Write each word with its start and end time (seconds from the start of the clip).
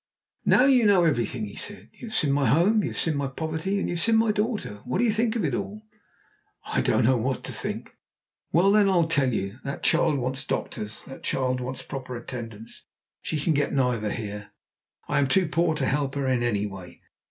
"Now 0.45 0.65
you 0.65 0.83
know 0.87 1.03
everything," 1.03 1.45
he 1.45 1.55
said. 1.55 1.89
"You 1.93 2.07
have 2.07 2.15
seen 2.15 2.31
my 2.31 2.47
home, 2.47 2.81
you 2.81 2.89
have 2.89 2.97
seen 2.97 3.15
my 3.15 3.27
poverty, 3.27 3.77
and 3.79 3.87
you 3.87 3.93
have 3.97 4.01
seen 4.01 4.17
my 4.17 4.31
daughter. 4.31 4.81
What 4.83 4.97
do 4.97 5.03
you 5.03 5.11
think 5.11 5.35
of 5.35 5.45
it 5.45 5.53
all?" 5.53 5.83
"I 6.65 6.81
don't 6.81 7.05
know 7.05 7.17
what 7.17 7.43
to 7.43 7.51
think." 7.51 7.95
"Well, 8.51 8.71
then, 8.71 8.89
I'll 8.89 9.07
tell 9.07 9.31
you. 9.31 9.59
That 9.63 9.83
child 9.83 10.17
wants 10.17 10.43
doctors; 10.43 11.05
that 11.05 11.21
child 11.21 11.61
wants 11.61 11.83
proper 11.83 12.17
attendance. 12.17 12.81
She 13.21 13.39
can 13.39 13.53
get 13.53 13.73
neither 13.73 14.09
here. 14.11 14.49
I 15.07 15.19
am 15.19 15.27
too 15.27 15.47
poor 15.47 15.75
to 15.75 15.85
help 15.85 16.15
her 16.15 16.25
in 16.25 16.41
any 16.41 16.65
way. 16.65 17.03